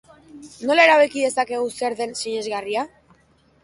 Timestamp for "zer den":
1.77-2.19